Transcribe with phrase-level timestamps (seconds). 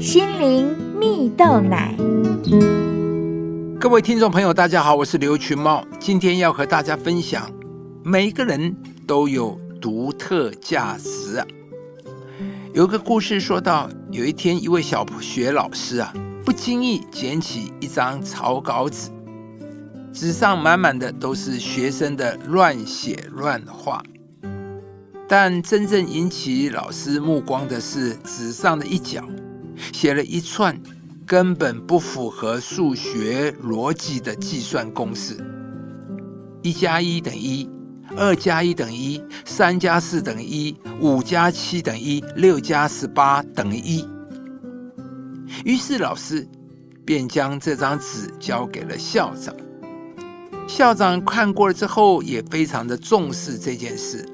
[0.00, 1.94] 心灵蜜豆奶。
[3.78, 7.52] 各位听众朋友，大家好，我是刘群茂，今天要和大家分享，
[8.02, 8.74] 每个人
[9.06, 11.46] 都有独特价值啊。
[12.72, 16.14] 有个故事说到，有一天，一位小学老师啊，
[16.46, 19.10] 不经意捡起一张草稿纸，
[20.14, 24.02] 纸上满满的都是学生的乱写乱画。
[25.28, 29.22] 但真正引起老师目光的是纸上的一角，
[30.00, 30.80] 写了一串
[31.26, 35.36] 根本不符合数学逻辑的计算公式：
[36.62, 37.70] 一加一等于一，
[38.16, 44.08] 二加一等于一，三加四等于一，五加七等于一，六加十八等于一。
[45.66, 46.48] 于是老师
[47.04, 49.54] 便将这张纸交给了校长。
[50.66, 54.26] 校长看过了之后，也非常的重视这件事。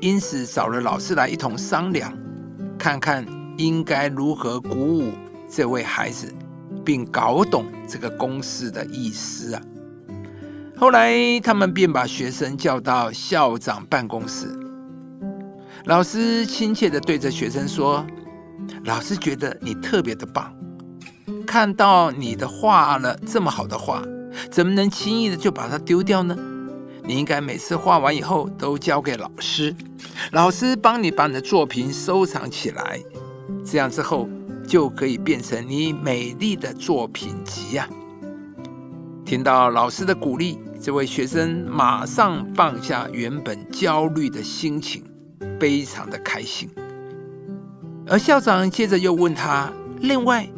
[0.00, 2.12] 因此，找了老师来一同商量，
[2.76, 3.24] 看看
[3.56, 5.12] 应该如何鼓舞
[5.48, 6.32] 这位孩子，
[6.84, 9.62] 并搞懂这个公式的意思啊。
[10.76, 14.46] 后来，他们便把学生叫到校长办公室。
[15.84, 18.04] 老师亲切的对着学生说
[18.84, 20.52] ：“老师觉得你特别的棒，
[21.46, 24.02] 看到你的画了这么好的画，
[24.50, 26.36] 怎么能轻易的就把它丢掉呢？”
[27.08, 29.72] 你应该每次画完以后都交给老师，
[30.32, 33.00] 老师帮你把你的作品收藏起来，
[33.66, 34.28] 这样之后
[34.64, 37.88] 就可以变成你美丽的作品集呀。
[39.24, 45.02] 听到老师的鼓励，这位学生马上放下原本焦虑的心情，
[45.58, 46.70] 非常的开心。
[48.06, 50.48] 而校长接着又问他：“另外，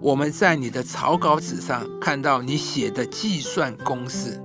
[0.00, 4.40] 我们在你的草稿纸上看到你写的计算公式。”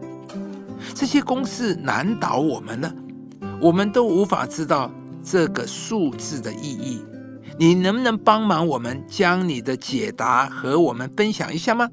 [0.93, 2.93] 这些公式难倒我们了，
[3.61, 4.91] 我们都无法知道
[5.23, 7.01] 这个数字的意义。
[7.61, 11.87] 你能不能帮忙我们将你的解答和我们分享一下吗？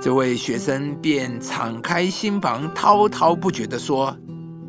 [0.00, 4.16] 这位学生便敞开心房，滔滔不绝地说：“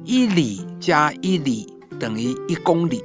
[0.04, 3.02] 一里加一里等于一公里，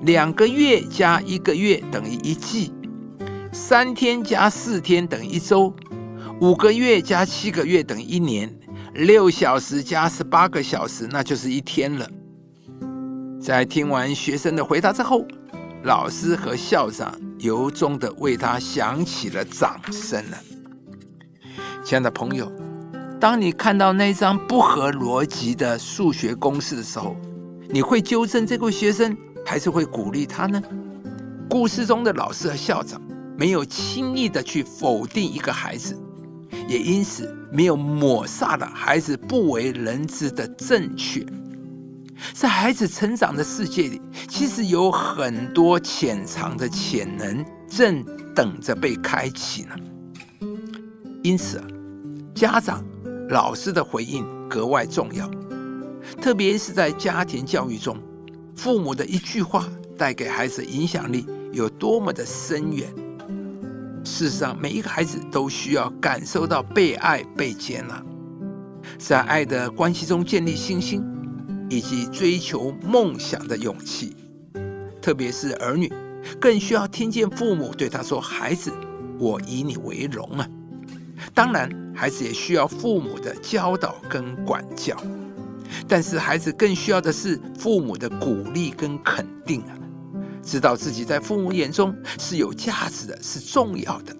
[0.00, 2.72] 两个月加一个月等于一季，
[3.52, 5.74] 三天加四天等于一周，
[6.40, 8.50] 五个月加七个月等于一年。”
[8.96, 12.08] 六小时加十八个小时，那就是一天了。
[13.38, 15.26] 在听完学生的回答之后，
[15.84, 20.38] 老师和校长由衷的为他响起了掌声了。
[21.82, 22.52] 亲爱的朋友，
[23.18, 27.16] 当你看到那张不合逻辑的数学公式的时候，
[27.70, 30.62] 你会纠正这位学生，还是会鼓励他呢？
[31.48, 33.00] 故事中的老师和校长
[33.34, 35.98] 没有轻易的去否定一个孩子。
[36.68, 41.24] 也因此没有抹杀了孩子不为人知的正确，
[42.32, 48.04] 在孩子成长的世界里，其实有很多潜藏的潜能正
[48.34, 49.74] 等着被开启呢。
[51.22, 51.66] 因此啊，
[52.34, 52.84] 家长、
[53.28, 55.30] 老师的回应格外重要，
[56.20, 57.96] 特别是在家庭教育中，
[58.56, 62.88] 父母的一句话带给孩子影响力有多么的深远。
[64.02, 68.02] 事实上，每一个孩子都需要感受到被爱、被接纳，
[68.98, 71.04] 在爱的关系中建立信心，
[71.70, 74.14] 以及追求梦想的勇气。
[75.00, 75.90] 特别是儿女，
[76.38, 78.70] 更需要听见父母对他说：“孩子，
[79.18, 80.46] 我以你为荣啊！”
[81.32, 84.96] 当然，孩子也需要父母的教导跟管教，
[85.88, 89.76] 但是孩子更需要的是父母的鼓励跟肯定啊。
[90.42, 94.16] 知道自己在父母眼中是有价值的，是重要的，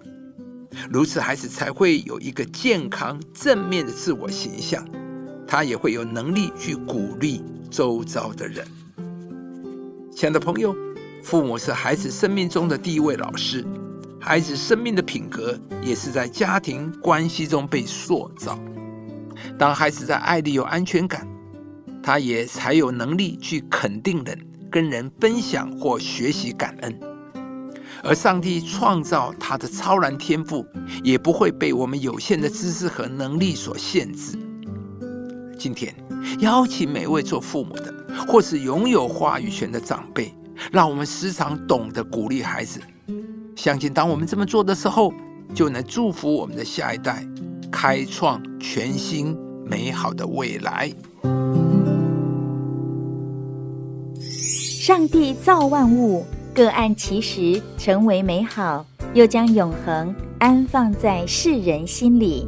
[0.89, 4.87] 如此孩子才会有一个健康正面的自我形象，
[5.51, 8.65] 他也会有能力去鼓励周遭的人。
[10.09, 10.73] 亲爱的朋友，
[11.21, 13.65] 父母是孩子生命中的第一位老师，
[14.17, 18.57] 孩子生命的品格也是在家庭关系中被塑造。
[19.59, 21.27] 当孩子在爱里有安全感，
[22.01, 24.39] 他也才有能力去肯定人。
[24.71, 26.97] 跟人分享或学习感恩，
[28.05, 30.65] 而上帝创造他的超然天赋，
[31.03, 34.37] 也不会被我们有限的知识和能力所限制。
[35.61, 35.93] 今天
[36.39, 37.93] 邀请每位做父母的，
[38.27, 40.33] 或是拥有话语权的长辈，
[40.71, 42.79] 让我们时常懂得鼓励孩子。
[43.55, 45.13] 相信当我们这么做的时候，
[45.53, 47.23] 就能祝福我们的下一代，
[47.71, 50.91] 开创全新美好的未来。
[54.19, 56.25] 上帝造万物，
[56.55, 62.47] 各按其时成为美好，又将永恒安放在世人心里。